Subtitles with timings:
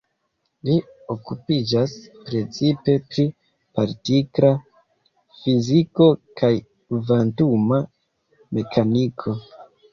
[0.67, 0.75] Li
[1.15, 1.93] okupiĝas
[2.29, 3.27] precipe pri
[3.81, 4.51] partikla
[5.43, 6.11] fiziko
[6.43, 7.83] kaj kvantuma
[8.61, 9.41] mekaniko.